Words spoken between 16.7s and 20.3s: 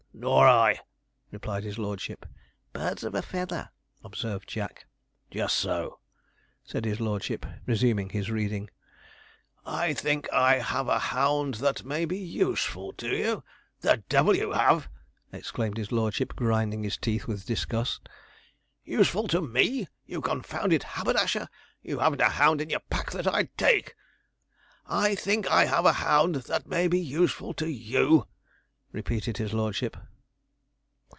his teeth with disgust. 'Useful to me, you